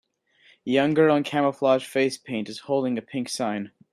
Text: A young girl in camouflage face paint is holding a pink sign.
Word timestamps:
A 0.65 0.71
young 0.71 0.95
girl 0.95 1.15
in 1.15 1.21
camouflage 1.21 1.85
face 1.85 2.17
paint 2.17 2.49
is 2.49 2.61
holding 2.61 2.97
a 2.97 3.03
pink 3.03 3.29
sign. 3.29 3.69